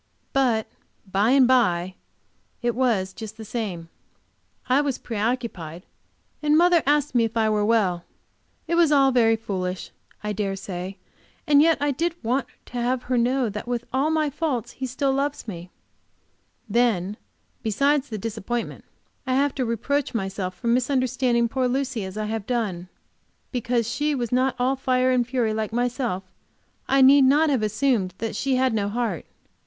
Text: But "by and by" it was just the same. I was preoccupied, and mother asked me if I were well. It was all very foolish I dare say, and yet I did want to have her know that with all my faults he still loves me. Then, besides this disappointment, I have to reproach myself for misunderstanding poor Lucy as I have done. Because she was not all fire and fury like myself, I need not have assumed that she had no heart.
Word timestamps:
But 0.33 0.65
"by 1.11 1.29
and 1.29 1.47
by" 1.47 1.93
it 2.63 2.73
was 2.73 3.13
just 3.13 3.37
the 3.37 3.45
same. 3.45 3.87
I 4.67 4.81
was 4.81 4.97
preoccupied, 4.97 5.85
and 6.41 6.57
mother 6.57 6.81
asked 6.87 7.13
me 7.13 7.23
if 7.23 7.37
I 7.37 7.49
were 7.51 7.63
well. 7.63 8.05
It 8.67 8.73
was 8.73 8.91
all 8.91 9.11
very 9.11 9.35
foolish 9.35 9.91
I 10.23 10.33
dare 10.33 10.55
say, 10.55 10.97
and 11.45 11.61
yet 11.61 11.77
I 11.79 11.91
did 11.91 12.15
want 12.23 12.47
to 12.65 12.81
have 12.81 13.03
her 13.03 13.17
know 13.19 13.47
that 13.49 13.67
with 13.67 13.85
all 13.93 14.09
my 14.09 14.31
faults 14.31 14.71
he 14.71 14.87
still 14.87 15.13
loves 15.13 15.47
me. 15.47 15.69
Then, 16.67 17.15
besides 17.61 18.09
this 18.09 18.17
disappointment, 18.19 18.85
I 19.27 19.35
have 19.35 19.53
to 19.53 19.65
reproach 19.65 20.15
myself 20.15 20.55
for 20.57 20.65
misunderstanding 20.65 21.47
poor 21.47 21.67
Lucy 21.67 22.03
as 22.05 22.17
I 22.17 22.25
have 22.25 22.47
done. 22.47 22.89
Because 23.51 23.87
she 23.87 24.15
was 24.15 24.31
not 24.31 24.55
all 24.57 24.75
fire 24.75 25.11
and 25.11 25.27
fury 25.27 25.53
like 25.53 25.71
myself, 25.71 26.23
I 26.87 27.03
need 27.03 27.23
not 27.25 27.51
have 27.51 27.61
assumed 27.61 28.15
that 28.17 28.35
she 28.35 28.55
had 28.55 28.73
no 28.73 28.89
heart. 28.89 29.27